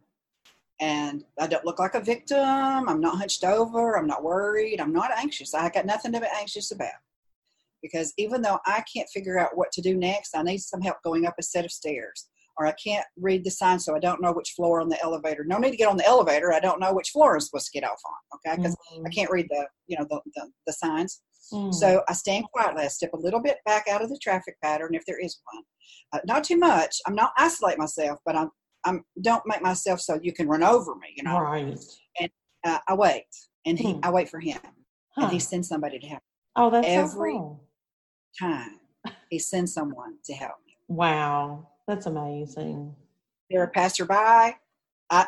and 0.80 1.24
I 1.39 1.48
don't 1.48 1.65
look 1.65 1.80
like 1.80 1.96
a 1.96 2.01
victim. 2.01 2.39
I'm 2.39 3.01
not 3.01 3.18
hunched 3.18 3.44
over. 3.44 3.98
I'm 3.98 4.08
not 4.08 4.24
worried. 4.24 4.82
I'm 4.82 4.94
not 4.94 5.12
anxious. 5.15 5.54
I 5.54 5.70
got 5.70 5.86
nothing 5.86 6.12
to 6.13 6.20
be 6.20 6.27
anxious 6.38 6.72
about. 6.72 6.89
Because 7.82 8.13
even 8.18 8.42
though 8.42 8.60
I 8.65 8.84
can't 8.92 9.10
figure 9.10 9.38
out 9.38 9.56
what 9.56 9.72
to 9.74 9.82
do 9.82 9.96
next, 9.96 10.36
I 10.36 10.42
need 10.42 10.58
some 10.58 10.82
help 10.82 10.98
going 11.04 11.25
up 11.25 11.36
a 11.39 11.44
set 11.44 11.65
of 11.65 11.72
stairs. 11.72 12.27
Or 12.58 12.65
I 12.65 12.74
can't 12.82 13.06
read 13.18 13.44
the 13.44 13.51
sign, 13.51 13.80
so 13.80 13.96
I 13.96 14.00
don't 14.00 14.22
know 14.22 14.32
which 14.32 14.54
floor 14.56 14.80
on 14.80 14.88
the 14.88 15.01
elevator. 15.04 15.44
No 15.44 15.58
need 15.58 15.72
to 15.72 15.77
get 15.77 15.89
on 15.89 15.98
the 15.98 16.06
elevator. 16.06 16.54
I 16.54 16.62
don't 16.62 16.80
know 16.80 16.94
which 16.94 17.10
floor 17.10 17.34
I'm 17.34 17.42
supposed 17.42 17.70
to 17.72 17.80
get 17.80 17.88
off 17.88 18.00
on. 18.06 18.39
Okay, 18.39 18.56
because 18.56 18.75
I 18.92 18.96
mm-hmm. 18.96 19.08
can't 19.08 19.30
read 19.30 19.48
the 19.50 19.68
you 19.88 19.98
know 19.98 20.06
the, 20.10 20.22
the, 20.36 20.50
the 20.65 20.74
signs. 20.74 21.22
Mhm. 21.54 21.74
So 21.74 22.04
I 22.08 22.14
stand 22.14 22.46
quietly. 22.52 22.84
I 22.84 22.88
step 22.88 23.14
a 23.14 23.18
little 23.18 23.40
bit 23.40 23.58
back 23.66 23.88
out 23.88 24.02
of 24.02 24.10
the 24.10 24.18
traffic 24.18 24.56
pattern 24.64 24.94
if 24.96 25.06
there 25.06 25.20
is 25.20 25.40
one. 25.54 25.64
Uh, 26.14 26.20
not 26.25 26.44
too 26.44 26.58
much. 26.58 26.98
I'm 27.06 27.16
not 27.16 27.32
isolate 27.38 27.78
myself, 27.78 28.20
but 28.25 28.36
I'm 28.36 28.52
I'm 28.86 29.04
don't 29.22 29.44
make 29.48 29.62
myself 29.64 30.00
so 30.00 30.20
you 30.22 30.32
can 30.34 30.48
run 30.48 30.62
over 30.64 30.96
me. 30.96 31.08
You 31.16 31.24
know. 31.24 31.40
right. 31.40 31.80
Uh, 32.64 32.80
I 32.88 32.94
wait, 32.96 33.25
and 33.66 33.78
he 33.78 33.94
Hmm. 33.94 34.00
I 34.04 34.10
wait 34.10 34.28
for 34.30 34.40
him, 34.40 34.60
Huh. 35.16 35.24
and 35.25 35.32
he 35.32 35.40
sends 35.40 35.68
somebody 35.68 36.00
to 36.00 36.08
help. 36.08 36.24
oh, 36.56 36.70
that's 36.72 36.88
every- 36.88 37.34
so 37.34 37.40
cool. 37.40 37.60
Time 38.40 38.80
he 39.30 39.38
sends 39.40 39.74
someone 39.74 40.18
to 40.25 40.34
help 40.34 40.56
me. 40.66 40.78
Wow, 40.88 41.68
that's 41.88 42.06
amazing. 42.08 42.96
They're 43.50 43.64
a 43.64 43.68
passerby. 43.68 44.14
I, 44.16 44.56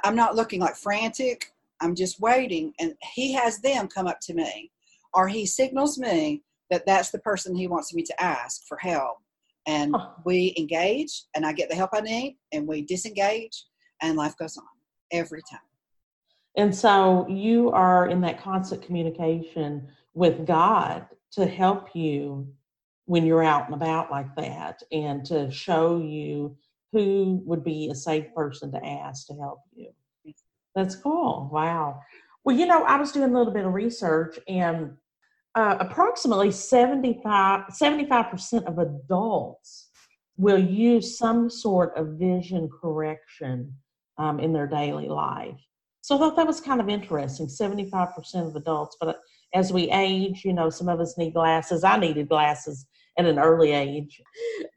I'm 0.03 0.15
not 0.15 0.35
looking 0.35 0.59
like 0.61 0.75
frantic. 0.75 1.53
I'm 1.79 1.93
just 1.93 2.19
waiting, 2.19 2.73
and 2.79 2.95
he 3.13 3.33
has 3.33 3.59
them 3.59 3.87
come 3.87 4.07
up 4.07 4.19
to 4.21 4.33
me, 4.33 4.71
or 5.13 5.27
he 5.27 5.45
signals 5.45 5.97
me 5.97 6.43
that 6.69 6.85
that's 6.85 7.11
the 7.11 7.19
person 7.19 7.55
he 7.55 7.67
wants 7.67 7.93
me 7.93 8.03
to 8.03 8.21
ask 8.21 8.61
for 8.67 8.77
help. 8.77 9.17
And 9.67 9.95
Huh. 9.95 10.09
we 10.25 10.53
engage, 10.57 11.25
and 11.35 11.45
I 11.45 11.53
get 11.53 11.69
the 11.69 11.75
help 11.75 11.91
I 11.93 12.01
need, 12.01 12.37
and 12.53 12.67
we 12.67 12.81
disengage, 12.83 13.65
and 14.01 14.17
life 14.17 14.35
goes 14.37 14.57
on 14.57 14.63
every 15.11 15.41
time. 15.49 15.59
And 16.55 16.75
so 16.75 17.27
you 17.29 17.71
are 17.71 18.07
in 18.07 18.21
that 18.21 18.41
constant 18.41 18.81
communication 18.81 19.87
with 20.13 20.47
God 20.47 21.05
to 21.33 21.45
help 21.45 21.95
you 21.95 22.47
when 23.05 23.25
you're 23.25 23.43
out 23.43 23.65
and 23.65 23.75
about 23.75 24.09
like 24.09 24.35
that 24.35 24.81
and 24.91 25.23
to 25.25 25.51
show 25.51 25.99
you 25.99 26.57
who 26.91 27.41
would 27.45 27.63
be 27.63 27.89
a 27.89 27.95
safe 27.95 28.33
person 28.33 28.71
to 28.71 28.85
ask 28.85 29.27
to 29.27 29.33
help 29.35 29.59
you. 29.73 29.91
That's 30.75 30.95
cool. 30.95 31.49
Wow. 31.51 32.01
Well, 32.47 32.55
you 32.55 32.65
know, 32.65 32.83
I 32.83 32.95
was 32.95 33.11
doing 33.11 33.29
a 33.29 33.37
little 33.37 33.51
bit 33.51 33.65
of 33.65 33.73
research 33.73 34.39
and 34.47 34.93
uh, 35.53 35.75
approximately 35.81 36.49
75, 36.49 37.65
75% 37.65 38.63
of 38.63 38.79
adults 38.79 39.89
will 40.37 40.57
use 40.57 41.17
some 41.17 41.49
sort 41.49 41.91
of 41.97 42.17
vision 42.17 42.69
correction 42.81 43.73
um, 44.17 44.39
in 44.39 44.53
their 44.53 44.65
daily 44.65 45.09
life. 45.09 45.59
So 45.99 46.15
I 46.15 46.19
thought 46.19 46.37
that 46.37 46.47
was 46.47 46.61
kind 46.61 46.79
of 46.79 46.87
interesting 46.87 47.47
75% 47.47 48.47
of 48.47 48.55
adults. 48.55 48.95
But 49.01 49.19
as 49.53 49.73
we 49.73 49.91
age, 49.91 50.45
you 50.45 50.53
know, 50.53 50.69
some 50.69 50.87
of 50.87 51.01
us 51.01 51.17
need 51.17 51.33
glasses. 51.33 51.83
I 51.83 51.99
needed 51.99 52.29
glasses 52.29 52.85
at 53.19 53.25
an 53.25 53.39
early 53.39 53.73
age. 53.73 54.21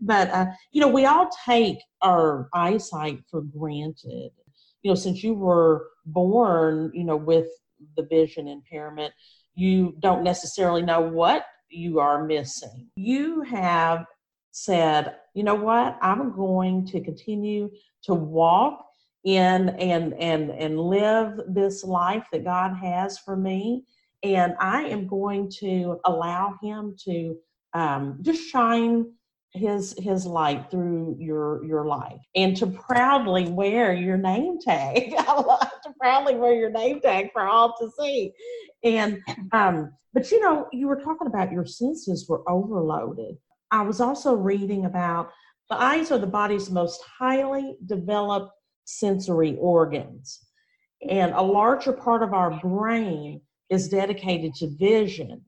But, 0.01 0.29
uh, 0.31 0.47
you 0.73 0.81
know, 0.81 0.89
we 0.89 1.07
all 1.07 1.31
take 1.47 1.79
our 2.03 2.49
eyesight 2.53 3.21
for 3.31 3.43
granted. 3.43 4.33
You 4.83 4.91
know, 4.91 4.97
since 4.97 5.23
you 5.23 5.35
were 5.35 5.90
born, 6.07 6.91
you 6.95 7.05
know, 7.05 7.17
with 7.17 7.47
the 7.97 8.03
vision 8.05 8.49
impairment, 8.49 9.13
you 9.55 9.95
don't 10.01 10.23
necessarily 10.23 10.83
know 10.83 11.01
what 11.01 11.45
you 11.69 12.01
are 12.01 12.25
missing. 12.25 12.89
You 12.97 13.43
have 13.43 14.05
said, 14.53 15.17
you 15.35 15.45
know 15.45 15.55
what, 15.55 15.99
I'm 16.03 16.35
going 16.35 16.87
to 16.87 17.01
continue 17.01 17.71
to 18.05 18.15
walk 18.15 18.85
in 19.23 19.69
and 19.69 20.15
and 20.15 20.51
and 20.51 20.81
live 20.81 21.41
this 21.47 21.85
life 21.85 22.27
that 22.33 22.43
God 22.43 22.75
has 22.75 23.19
for 23.19 23.37
me 23.37 23.85
and 24.23 24.55
I 24.59 24.83
am 24.85 25.07
going 25.07 25.51
to 25.61 26.01
allow 26.05 26.59
him 26.63 26.95
to 27.05 27.37
um, 27.73 28.19
just 28.23 28.49
shine 28.51 29.13
his 29.53 29.95
his 29.99 30.27
light 30.27 30.71
through 30.71 31.17
your 31.19 31.65
your 31.65 31.85
life 31.85 32.21
and 32.37 32.57
to 32.57 32.69
proudly 32.69 33.49
wear 33.51 33.93
your 33.93 34.17
name 34.17 34.59
tag. 34.61 35.13
I 35.19 35.35
love 35.35 35.71
to 35.83 35.93
proudly 36.01 36.37
wear 36.37 36.55
your 36.55 36.71
name 36.71 37.01
tag 37.01 37.31
for 37.33 37.43
all 37.43 37.75
to 37.81 37.91
see. 37.99 38.33
And 38.85 39.21
um 39.53 39.93
but 40.15 40.31
you 40.31 40.41
know 40.41 40.69
you 40.73 40.87
were 40.87 41.01
talking 41.01 41.27
about 41.27 41.51
your 41.51 41.67
senses 41.67 42.29
were 42.29 42.49
overloaded. 42.49 43.37
I 43.73 43.83
was 43.83 44.01
also 44.01 44.35
reading 44.35 44.85
about 44.85 45.31
the 45.69 45.81
eyes 45.81 46.11
are 46.13 46.19
the 46.19 46.27
body's 46.27 46.71
most 46.71 47.03
highly 47.19 47.77
developed 47.87 48.53
sensory 48.85 49.57
organs. 49.59 50.41
And 51.09 51.33
a 51.33 51.43
larger 51.43 51.93
part 51.93 52.23
of 52.23 52.35
our 52.35 52.61
brain 52.61 53.41
is 53.69 53.89
dedicated 53.89 54.55
to 54.57 54.77
vision 54.77 55.43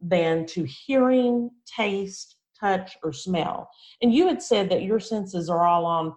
than 0.00 0.46
to 0.46 0.64
hearing 0.64 1.50
taste 1.76 2.36
touch, 2.60 2.96
or 3.02 3.12
smell. 3.12 3.70
And 4.02 4.12
you 4.12 4.26
had 4.28 4.42
said 4.42 4.70
that 4.70 4.82
your 4.82 5.00
senses 5.00 5.48
are 5.48 5.66
all 5.66 5.84
on, 5.84 6.14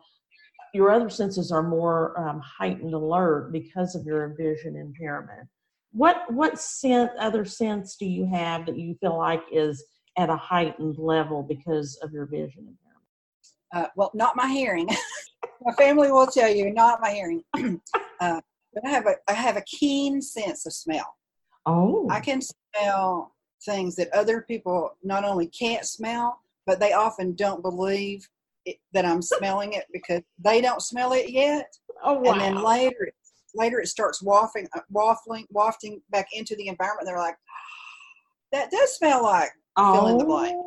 your 0.73 0.91
other 0.91 1.09
senses 1.09 1.51
are 1.51 1.63
more 1.63 2.17
um, 2.19 2.39
heightened 2.39 2.93
alert 2.93 3.51
because 3.51 3.95
of 3.95 4.05
your 4.05 4.35
vision 4.37 4.75
impairment. 4.75 5.47
What 5.93 6.31
what 6.31 6.57
sense, 6.59 7.11
other 7.19 7.43
sense 7.43 7.97
do 7.97 8.05
you 8.05 8.25
have 8.25 8.65
that 8.65 8.77
you 8.77 8.95
feel 9.01 9.17
like 9.17 9.43
is 9.51 9.83
at 10.17 10.29
a 10.29 10.35
heightened 10.37 10.97
level 10.97 11.43
because 11.43 11.99
of 12.01 12.13
your 12.13 12.25
vision 12.25 12.67
impairment? 12.67 12.77
Uh, 13.73 13.87
well, 13.95 14.11
not 14.13 14.35
my 14.37 14.49
hearing. 14.49 14.87
my 15.61 15.73
family 15.73 16.11
will 16.11 16.27
tell 16.27 16.49
you, 16.49 16.73
not 16.73 16.99
my 17.01 17.11
hearing. 17.11 17.43
uh, 18.21 18.41
but 18.73 18.85
I 18.85 18.89
have 18.89 19.05
a 19.05 19.15
I 19.27 19.33
have 19.33 19.57
a 19.57 19.61
keen 19.61 20.21
sense 20.21 20.65
of 20.65 20.73
smell. 20.73 21.15
Oh, 21.65 22.07
I 22.09 22.19
can 22.21 22.41
smell 22.41 23.35
things 23.63 23.95
that 23.95 24.13
other 24.13 24.41
people 24.41 24.97
not 25.03 25.23
only 25.23 25.47
can't 25.47 25.85
smell, 25.85 26.39
but 26.65 26.79
they 26.79 26.93
often 26.93 27.35
don't 27.35 27.61
believe 27.61 28.27
it, 28.65 28.77
that 28.93 29.05
I'm 29.05 29.21
smelling 29.21 29.73
it 29.73 29.85
because 29.91 30.21
they 30.43 30.61
don't 30.61 30.81
smell 30.81 31.13
it 31.13 31.29
yet. 31.29 31.67
Oh, 32.03 32.19
wow. 32.19 32.31
And 32.31 32.41
then 32.41 32.63
later, 32.63 33.11
later 33.55 33.79
it 33.79 33.87
starts 33.87 34.21
wafting, 34.21 34.67
uh, 34.75 34.81
waffling, 34.93 35.45
wafting 35.49 36.01
back 36.11 36.27
into 36.33 36.55
the 36.55 36.67
environment. 36.67 37.05
They're 37.05 37.17
like, 37.17 37.35
that 38.51 38.71
does 38.71 38.95
smell 38.95 39.23
like 39.23 39.49
oh, 39.77 39.93
fill 39.93 40.07
in 40.07 40.17
the 40.17 40.25
blank. 40.25 40.57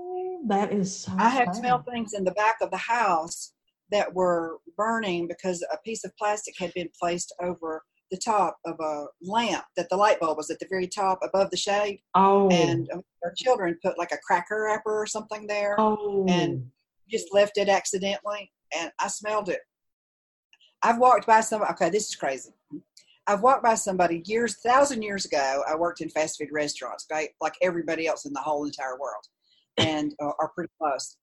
That 0.46 0.72
is 0.72 1.00
so 1.00 1.12
I 1.18 1.28
have 1.30 1.54
smelled 1.54 1.86
things 1.86 2.12
in 2.12 2.24
the 2.24 2.32
back 2.32 2.56
of 2.60 2.70
the 2.70 2.76
house 2.76 3.52
that 3.90 4.12
were 4.12 4.58
burning 4.76 5.26
because 5.28 5.64
a 5.72 5.78
piece 5.78 6.04
of 6.04 6.16
plastic 6.16 6.54
had 6.58 6.72
been 6.74 6.88
placed 6.98 7.34
over 7.40 7.82
the 8.10 8.18
top 8.18 8.58
of 8.64 8.78
a 8.80 9.06
lamp 9.22 9.64
that 9.76 9.88
the 9.88 9.96
light 9.96 10.20
bulb 10.20 10.36
was 10.36 10.50
at 10.50 10.58
the 10.58 10.66
very 10.68 10.86
top 10.86 11.18
above 11.22 11.50
the 11.50 11.56
shade. 11.56 12.00
Oh. 12.14 12.48
And 12.50 12.88
um, 12.92 13.02
our 13.24 13.32
children 13.36 13.78
put 13.82 13.98
like 13.98 14.12
a 14.12 14.18
cracker 14.18 14.64
wrapper 14.64 15.00
or 15.00 15.06
something 15.06 15.46
there. 15.46 15.74
Oh. 15.78 16.26
And 16.28 16.70
just 17.10 17.32
left 17.32 17.58
it 17.58 17.68
accidentally. 17.68 18.50
And 18.76 18.90
I 18.98 19.08
smelled 19.08 19.48
it. 19.48 19.60
I've 20.82 20.98
walked 20.98 21.26
by 21.26 21.40
some, 21.40 21.62
okay, 21.62 21.88
this 21.88 22.08
is 22.08 22.14
crazy. 22.14 22.50
I've 23.26 23.40
walked 23.40 23.62
by 23.62 23.74
somebody 23.74 24.22
years, 24.26 24.56
thousand 24.60 25.02
years 25.02 25.24
ago. 25.24 25.62
I 25.66 25.74
worked 25.74 26.02
in 26.02 26.10
fast 26.10 26.38
food 26.38 26.50
restaurants, 26.52 27.06
okay, 27.10 27.30
like 27.40 27.54
everybody 27.62 28.06
else 28.06 28.26
in 28.26 28.34
the 28.34 28.40
whole 28.40 28.66
entire 28.66 28.98
world, 28.98 29.24
and 29.78 30.14
uh, 30.20 30.32
are 30.38 30.50
pretty 30.54 30.70
close. 30.78 31.16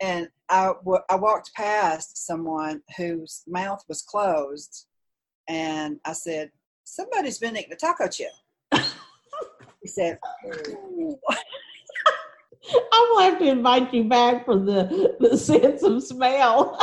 and 0.00 0.28
I, 0.48 0.66
w- 0.66 1.02
I 1.10 1.16
walked 1.16 1.52
past 1.54 2.24
someone 2.24 2.80
whose 2.96 3.42
mouth 3.48 3.82
was 3.88 4.02
closed 4.02 4.86
and 5.48 5.98
I 6.04 6.12
said, 6.12 6.50
Somebody's 6.84 7.38
been 7.38 7.56
eating 7.56 7.72
a 7.72 7.76
taco 7.76 8.08
chip. 8.08 8.28
he 8.72 9.86
said, 9.86 10.18
I 12.92 13.10
will 13.10 13.20
have 13.20 13.38
to 13.38 13.46
invite 13.46 13.92
you 13.92 14.04
back 14.04 14.44
for 14.44 14.56
the, 14.56 15.16
the 15.20 15.36
sense 15.36 15.82
of 15.82 16.02
smell. 16.02 16.80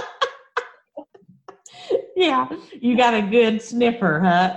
yeah, 2.16 2.48
you 2.74 2.98
got 2.98 3.14
a 3.14 3.22
good 3.22 3.62
sniffer, 3.62 4.20
huh? 4.24 4.56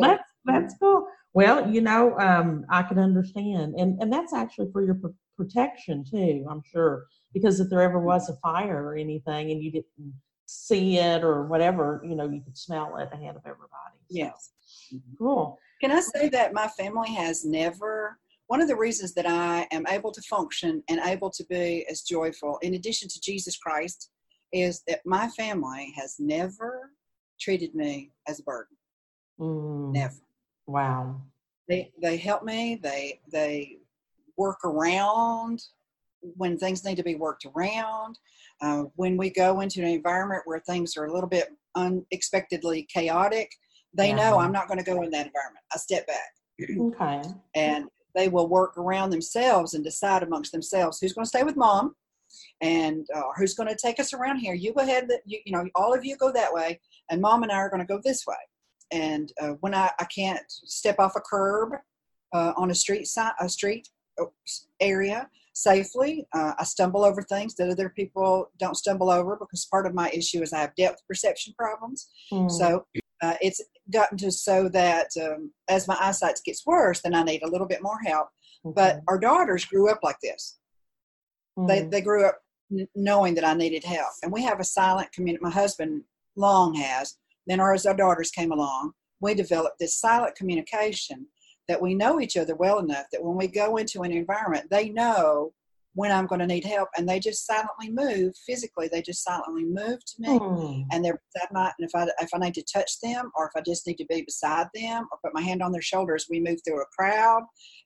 that's 0.00 0.30
that's 0.44 0.74
cool. 0.80 1.06
Well, 1.34 1.70
you 1.70 1.80
know, 1.80 2.18
um, 2.18 2.66
I 2.68 2.82
can 2.82 2.98
understand, 2.98 3.74
and 3.76 4.00
and 4.00 4.12
that's 4.12 4.32
actually 4.32 4.70
for 4.72 4.82
your 4.82 4.94
pr- 4.94 5.08
protection 5.36 6.04
too. 6.04 6.46
I'm 6.48 6.62
sure 6.70 7.06
because 7.32 7.58
if 7.60 7.70
there 7.70 7.80
ever 7.80 7.98
was 7.98 8.28
a 8.28 8.36
fire 8.36 8.84
or 8.84 8.96
anything, 8.96 9.50
and 9.50 9.62
you 9.62 9.72
didn't 9.72 10.14
see 10.46 10.98
it 10.98 11.22
or 11.22 11.44
whatever, 11.44 12.02
you 12.04 12.14
know, 12.14 12.28
you 12.28 12.40
could 12.40 12.56
smell 12.56 12.96
it 12.96 13.08
ahead 13.12 13.36
of 13.36 13.42
everybody. 13.44 13.98
So, 14.10 14.16
yes. 14.16 14.50
Cool. 15.18 15.58
Can 15.80 15.90
I 15.90 16.00
say 16.00 16.28
that 16.28 16.52
my 16.52 16.68
family 16.68 17.12
has 17.14 17.44
never, 17.44 18.18
one 18.46 18.60
of 18.60 18.68
the 18.68 18.76
reasons 18.76 19.14
that 19.14 19.26
I 19.26 19.66
am 19.72 19.86
able 19.88 20.12
to 20.12 20.22
function 20.22 20.82
and 20.88 21.00
able 21.04 21.30
to 21.30 21.44
be 21.46 21.86
as 21.90 22.02
joyful, 22.02 22.58
in 22.62 22.74
addition 22.74 23.08
to 23.08 23.20
Jesus 23.20 23.56
Christ, 23.56 24.10
is 24.52 24.82
that 24.86 25.00
my 25.06 25.28
family 25.28 25.92
has 25.96 26.16
never 26.18 26.92
treated 27.40 27.74
me 27.74 28.12
as 28.28 28.40
a 28.40 28.42
burden. 28.42 28.76
Mm. 29.40 29.92
Never. 29.92 30.14
Wow. 30.66 31.22
They 31.68 31.92
they 32.00 32.16
help 32.16 32.44
me. 32.44 32.78
They 32.82 33.20
they 33.32 33.78
work 34.36 34.58
around 34.64 35.62
when 36.22 36.56
things 36.56 36.84
need 36.84 36.96
to 36.96 37.02
be 37.02 37.14
worked 37.14 37.44
around. 37.44 38.18
Uh, 38.60 38.84
when 38.96 39.16
we 39.16 39.30
go 39.30 39.60
into 39.60 39.80
an 39.80 39.88
environment 39.88 40.42
where 40.44 40.60
things 40.60 40.96
are 40.96 41.06
a 41.06 41.12
little 41.12 41.28
bit 41.28 41.48
unexpectedly 41.74 42.86
chaotic, 42.92 43.50
they 43.94 44.08
yeah. 44.08 44.16
know 44.16 44.38
I'm 44.38 44.52
not 44.52 44.68
going 44.68 44.78
to 44.78 44.84
go 44.84 45.02
in 45.02 45.10
that 45.10 45.26
environment. 45.26 45.64
I 45.72 45.78
step 45.78 46.06
back. 46.06 46.32
Okay. 46.60 47.22
And 47.54 47.86
they 48.14 48.28
will 48.28 48.48
work 48.48 48.76
around 48.76 49.10
themselves 49.10 49.74
and 49.74 49.82
decide 49.82 50.22
amongst 50.22 50.52
themselves 50.52 50.98
who's 51.00 51.14
going 51.14 51.24
to 51.24 51.28
stay 51.28 51.42
with 51.42 51.56
mom 51.56 51.94
and 52.60 53.06
uh, 53.14 53.22
who's 53.36 53.54
going 53.54 53.68
to 53.68 53.76
take 53.76 53.98
us 53.98 54.12
around 54.12 54.38
here. 54.38 54.54
You 54.54 54.72
go 54.72 54.82
ahead, 54.82 55.08
you, 55.26 55.40
you 55.44 55.52
know, 55.52 55.68
all 55.74 55.94
of 55.94 56.04
you 56.04 56.16
go 56.16 56.32
that 56.32 56.52
way, 56.52 56.80
and 57.10 57.20
mom 57.20 57.42
and 57.42 57.50
I 57.50 57.56
are 57.56 57.70
going 57.70 57.80
to 57.80 57.86
go 57.86 58.00
this 58.02 58.26
way. 58.26 58.36
And 58.92 59.32
uh, 59.40 59.54
when 59.60 59.74
I, 59.74 59.90
I 59.98 60.04
can't 60.04 60.42
step 60.48 60.96
off 60.98 61.16
a 61.16 61.20
curb 61.20 61.72
uh, 62.34 62.52
on 62.56 62.70
a 62.70 62.74
street 62.74 63.06
side, 63.06 63.32
a 63.40 63.48
street 63.48 63.88
area, 64.80 65.28
safely. 65.52 66.26
Uh, 66.32 66.52
I 66.58 66.64
stumble 66.64 67.04
over 67.04 67.22
things 67.22 67.54
that 67.56 67.70
other 67.70 67.90
people 67.90 68.50
don't 68.58 68.76
stumble 68.76 69.10
over 69.10 69.36
because 69.36 69.66
part 69.66 69.86
of 69.86 69.94
my 69.94 70.10
issue 70.10 70.42
is 70.42 70.52
I 70.52 70.60
have 70.60 70.74
depth 70.76 71.02
perception 71.08 71.54
problems. 71.58 72.10
Mm. 72.32 72.50
So 72.50 72.86
uh, 73.22 73.34
it's 73.40 73.60
gotten 73.92 74.18
to 74.18 74.30
so 74.30 74.68
that 74.70 75.08
um, 75.22 75.52
as 75.68 75.86
my 75.86 75.96
eyesight 76.00 76.40
gets 76.44 76.66
worse, 76.66 77.00
then 77.00 77.14
I 77.14 77.22
need 77.22 77.42
a 77.42 77.50
little 77.50 77.68
bit 77.68 77.82
more 77.82 77.98
help. 78.04 78.28
Mm-hmm. 78.64 78.74
But 78.74 79.00
our 79.08 79.18
daughters 79.18 79.64
grew 79.64 79.90
up 79.90 80.00
like 80.02 80.18
this. 80.22 80.58
Mm. 81.58 81.68
They 81.68 81.82
they 81.82 82.00
grew 82.00 82.26
up 82.26 82.38
n- 82.70 82.88
knowing 82.94 83.34
that 83.34 83.44
I 83.44 83.54
needed 83.54 83.84
help, 83.84 84.12
and 84.22 84.32
we 84.32 84.42
have 84.42 84.60
a 84.60 84.64
silent 84.64 85.12
community. 85.12 85.42
My 85.42 85.50
husband 85.50 86.02
long 86.36 86.74
has. 86.74 87.16
Then 87.46 87.58
our, 87.58 87.74
as 87.74 87.86
our 87.86 87.96
daughters 87.96 88.30
came 88.30 88.52
along, 88.52 88.92
we 89.20 89.34
developed 89.34 89.80
this 89.80 89.98
silent 89.98 90.36
communication 90.36 91.26
that 91.68 91.80
we 91.80 91.94
know 91.94 92.20
each 92.20 92.36
other 92.36 92.54
well 92.56 92.78
enough 92.78 93.06
that 93.12 93.22
when 93.22 93.36
we 93.36 93.46
go 93.46 93.76
into 93.76 94.02
an 94.02 94.12
environment, 94.12 94.68
they 94.70 94.88
know 94.90 95.52
when 95.94 96.10
I'm 96.10 96.26
going 96.26 96.38
to 96.38 96.46
need 96.46 96.64
help, 96.64 96.88
and 96.96 97.06
they 97.06 97.20
just 97.20 97.46
silently 97.46 97.90
move 97.90 98.32
physically. 98.46 98.88
They 98.90 99.02
just 99.02 99.22
silently 99.22 99.64
move 99.64 100.02
to 100.02 100.14
me, 100.20 100.38
Hmm. 100.38 100.82
and 100.90 101.04
they're 101.04 101.20
beside 101.34 101.48
my. 101.52 101.70
And 101.78 101.86
if 101.86 101.94
I 101.94 102.06
if 102.22 102.30
I 102.34 102.38
need 102.38 102.54
to 102.54 102.64
touch 102.64 102.98
them, 103.02 103.30
or 103.36 103.44
if 103.46 103.52
I 103.54 103.60
just 103.60 103.86
need 103.86 103.98
to 103.98 104.06
be 104.06 104.22
beside 104.22 104.68
them, 104.74 105.06
or 105.12 105.18
put 105.22 105.34
my 105.34 105.42
hand 105.42 105.62
on 105.62 105.70
their 105.70 105.82
shoulders, 105.82 106.28
we 106.30 106.40
move 106.40 106.60
through 106.66 106.80
a 106.80 106.86
crowd. 106.98 107.42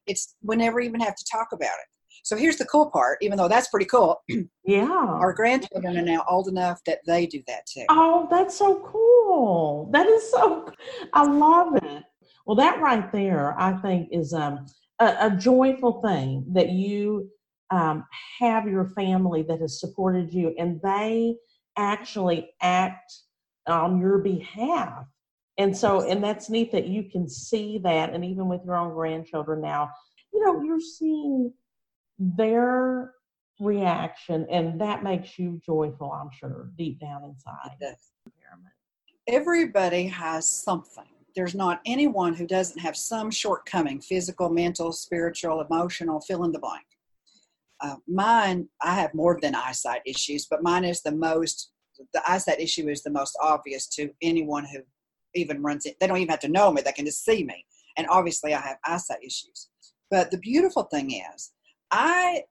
It's 0.06 0.37
we 0.42 0.54
never 0.54 0.78
even 0.80 1.00
have 1.00 1.16
to 1.16 1.25
talk 1.30 1.49
about 1.52 1.64
it. 1.66 1.88
So 2.23 2.37
here's 2.37 2.59
the 2.59 2.64
cool 2.66 2.90
part. 2.92 3.18
Even 3.23 3.38
though 3.38 3.49
that's 3.49 3.68
pretty 3.68 3.87
cool, 3.87 4.23
Yeah. 4.64 4.88
our 4.88 5.33
grandchildren 5.33 5.99
are 5.99 6.02
now 6.02 6.25
old 6.30 6.47
enough 6.47 6.80
that 6.87 7.00
they 7.09 7.26
do 7.26 7.42
that 7.49 7.66
too. 7.66 7.87
Oh, 7.88 8.28
that's 8.30 8.56
so 8.56 8.78
cool. 8.80 9.88
That 9.92 10.06
is 10.06 10.30
so, 10.30 10.71
I 11.12 11.25
love 11.25 11.75
it. 11.83 12.04
Well, 12.46 12.56
that 12.56 12.80
right 12.80 13.10
there, 13.12 13.58
I 13.58 13.72
think, 13.74 14.08
is 14.12 14.32
um, 14.32 14.66
a, 15.00 15.16
a 15.20 15.36
joyful 15.36 16.00
thing 16.00 16.44
that 16.52 16.70
you 16.70 17.28
um, 17.70 18.04
have 18.38 18.68
your 18.68 18.86
family 18.90 19.42
that 19.42 19.60
has 19.60 19.80
supported 19.80 20.32
you 20.32 20.54
and 20.56 20.80
they 20.82 21.36
actually 21.76 22.50
act 22.62 23.12
on 23.66 24.00
your 24.00 24.18
behalf. 24.18 25.06
And 25.58 25.76
so, 25.76 26.08
and 26.08 26.22
that's 26.22 26.48
neat 26.48 26.70
that 26.72 26.86
you 26.86 27.04
can 27.04 27.28
see 27.28 27.78
that. 27.78 28.12
And 28.12 28.24
even 28.24 28.46
with 28.46 28.60
your 28.64 28.76
own 28.76 28.94
grandchildren 28.94 29.60
now, 29.60 29.90
you 30.32 30.44
know, 30.44 30.62
you're 30.62 30.80
seeing 30.80 31.52
their 32.18 33.12
reaction 33.58 34.46
and 34.50 34.80
that 34.80 35.02
makes 35.02 35.38
you 35.38 35.60
joyful, 35.64 36.12
I'm 36.12 36.30
sure, 36.30 36.70
deep 36.76 37.00
down 37.00 37.24
inside. 37.24 37.76
Everybody 39.26 40.06
has 40.06 40.48
something. 40.48 41.15
There's 41.37 41.55
not 41.55 41.83
anyone 41.85 42.35
who 42.35 42.47
doesn't 42.47 42.81
have 42.81 42.97
some 42.97 43.31
shortcoming 43.31 44.00
physical, 44.00 44.49
mental, 44.49 44.90
spiritual, 44.90 45.61
emotional, 45.61 46.21
fill 46.23 46.45
in 46.45 46.52
the 46.52 46.59
blank. 46.59 46.87
Uh, 47.81 47.97
mine, 48.09 48.69
I 48.83 48.95
have 48.95 49.12
more 49.12 49.38
than 49.40 49.55
eyesight 49.55 50.00
issues, 50.07 50.47
but 50.47 50.62
mine 50.62 50.85
is 50.85 51.02
the 51.02 51.12
most, 51.12 51.73
the 52.14 52.23
eyesight 52.26 52.59
issue 52.59 52.88
is 52.88 53.02
the 53.02 53.11
most 53.11 53.37
obvious 53.43 53.87
to 53.88 54.11
anyone 54.23 54.64
who 54.64 54.78
even 55.35 55.62
runs 55.62 55.85
it. 55.85 56.00
They 56.00 56.07
don't 56.07 56.16
even 56.16 56.31
have 56.31 56.40
to 56.40 56.49
know 56.49 56.73
me, 56.73 56.81
they 56.81 56.93
can 56.93 57.05
just 57.05 57.23
see 57.23 57.45
me. 57.45 57.66
And 57.99 58.07
obviously, 58.09 58.55
I 58.55 58.61
have 58.61 58.78
eyesight 58.87 59.23
issues. 59.23 59.69
But 60.11 60.31
the 60.31 60.38
beautiful 60.38 60.85
thing 60.85 61.12
is, 61.35 61.52
I 61.90 62.45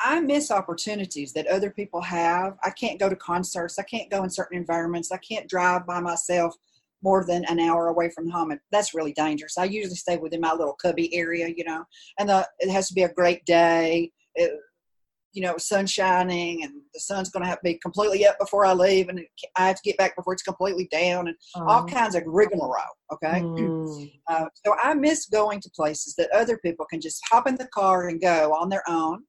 I 0.00 0.20
miss 0.20 0.50
opportunities 0.50 1.32
that 1.34 1.46
other 1.46 1.70
people 1.70 2.00
have. 2.00 2.56
I 2.64 2.70
can't 2.70 2.98
go 2.98 3.08
to 3.08 3.14
concerts. 3.14 3.78
I 3.78 3.84
can't 3.84 4.10
go 4.10 4.24
in 4.24 4.30
certain 4.30 4.58
environments. 4.58 5.12
I 5.12 5.18
can't 5.18 5.48
drive 5.48 5.86
by 5.86 6.00
myself 6.00 6.56
more 7.02 7.24
than 7.26 7.44
an 7.46 7.60
hour 7.60 7.88
away 7.88 8.10
from 8.10 8.28
home, 8.28 8.50
and 8.50 8.60
that's 8.70 8.94
really 8.94 9.12
dangerous. 9.12 9.58
I 9.58 9.64
usually 9.64 9.96
stay 9.96 10.16
within 10.16 10.40
my 10.40 10.52
little 10.52 10.76
cubby 10.80 11.14
area, 11.14 11.48
you 11.54 11.64
know, 11.64 11.84
and 12.18 12.28
the, 12.28 12.48
it 12.58 12.70
has 12.70 12.88
to 12.88 12.94
be 12.94 13.02
a 13.02 13.12
great 13.12 13.44
day. 13.44 14.10
It, 14.34 14.52
you 15.32 15.40
know, 15.40 15.56
sun 15.56 15.86
shining, 15.86 16.62
and 16.62 16.74
the 16.92 17.00
sun's 17.00 17.30
going 17.30 17.42
to 17.42 17.48
have 17.48 17.58
to 17.58 17.64
be 17.64 17.78
completely 17.78 18.26
up 18.26 18.38
before 18.38 18.66
I 18.66 18.74
leave, 18.74 19.08
and 19.08 19.20
I 19.56 19.68
have 19.68 19.76
to 19.76 19.82
get 19.82 19.96
back 19.96 20.14
before 20.14 20.34
it's 20.34 20.42
completely 20.42 20.88
down, 20.92 21.28
and 21.28 21.36
all 21.56 21.84
kinds 21.84 22.14
of 22.14 22.22
rigmarole. 22.26 22.82
Okay. 23.12 23.44
mm, 23.58 24.10
Uh, 24.28 24.46
so 24.64 24.74
I 24.80 24.94
miss 24.94 25.26
going 25.26 25.60
to 25.60 25.70
places 25.74 26.14
that 26.14 26.30
other 26.30 26.56
people 26.58 26.86
can 26.88 27.00
just 27.00 27.20
hop 27.28 27.48
in 27.48 27.56
the 27.56 27.66
car 27.66 28.08
and 28.08 28.20
go 28.20 28.52
on 28.52 28.68
their 28.68 28.84
own. 28.88 29.24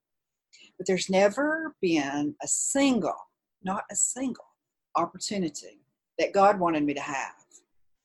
But 0.77 0.85
there's 0.85 1.09
never 1.09 1.75
been 1.81 2.35
a 2.43 2.47
single, 2.47 3.15
not 3.63 3.83
a 3.91 3.95
single 3.95 4.45
opportunity 4.95 5.81
that 6.19 6.31
God 6.31 6.59
wanted 6.59 6.83
me 6.83 6.93
to 6.93 7.01
have 7.01 7.33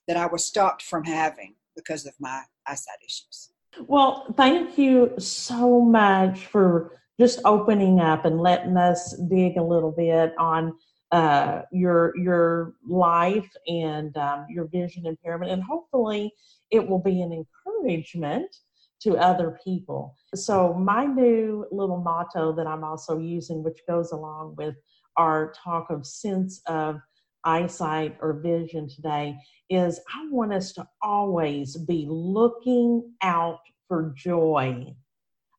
that 0.08 0.16
I 0.16 0.26
was 0.26 0.44
stopped 0.44 0.82
from 0.82 1.04
having 1.04 1.54
because 1.76 2.06
of 2.06 2.14
my 2.18 2.42
eyesight 2.66 2.98
issues. 3.06 3.50
Well, 3.86 4.34
thank 4.36 4.76
you 4.76 5.12
so 5.18 5.80
much 5.80 6.46
for 6.46 6.98
just 7.20 7.40
opening 7.44 8.00
up 8.00 8.24
and 8.24 8.40
letting 8.40 8.76
us 8.76 9.16
dig 9.30 9.56
a 9.56 9.62
little 9.62 9.92
bit 9.92 10.32
on 10.38 10.74
uh, 11.12 11.62
your 11.72 12.14
your 12.18 12.74
life 12.86 13.48
and 13.66 14.16
um, 14.16 14.46
your 14.50 14.66
vision 14.66 15.06
impairment, 15.06 15.50
and 15.50 15.62
hopefully 15.62 16.32
it 16.70 16.86
will 16.86 16.98
be 16.98 17.22
an 17.22 17.32
encouragement 17.32 18.54
to 19.00 19.16
other 19.16 19.58
people. 19.64 20.14
So, 20.34 20.74
my 20.74 21.06
new 21.06 21.66
little 21.70 21.98
motto 21.98 22.52
that 22.52 22.66
I'm 22.66 22.84
also 22.84 23.18
using, 23.18 23.62
which 23.62 23.80
goes 23.88 24.12
along 24.12 24.56
with 24.56 24.74
our 25.16 25.52
talk 25.52 25.90
of 25.90 26.06
sense 26.06 26.60
of 26.66 27.00
eyesight 27.44 28.16
or 28.20 28.34
vision 28.34 28.88
today, 28.88 29.36
is 29.70 30.00
I 30.14 30.28
want 30.30 30.52
us 30.52 30.72
to 30.74 30.86
always 31.02 31.76
be 31.76 32.06
looking 32.08 33.12
out 33.22 33.60
for 33.86 34.12
joy. 34.16 34.94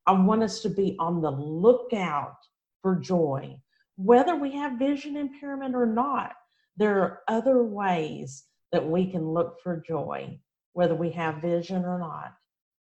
I 0.06 0.14
want 0.14 0.44
us 0.44 0.62
to 0.62 0.70
be 0.70 0.96
on 1.00 1.22
the 1.22 1.32
lookout 1.32 2.38
for 2.82 2.96
joy. 2.96 3.60
Whether 3.96 4.36
we 4.36 4.52
have 4.54 4.80
vision 4.80 5.18
impairment 5.18 5.76
or 5.76 5.86
not, 5.86 6.32
there 6.78 7.02
are 7.02 7.22
other 7.28 7.64
ways 7.64 8.46
that 8.72 8.88
we 8.88 9.06
can 9.12 9.28
look 9.28 9.58
for 9.62 9.84
joy, 9.86 10.40
whether 10.74 10.96
we 10.96 11.12
have 11.12 11.42
vision 11.42 11.84
or 11.84 12.00
not. 12.00 12.34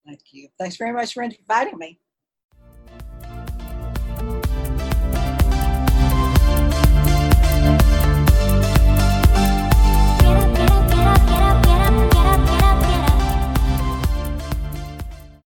Thank 0.07 0.21
you. 0.33 0.49
Thanks 0.59 0.77
very 0.77 0.93
much 0.93 1.13
for 1.15 1.23
inviting 1.23 1.79
me. 1.79 1.99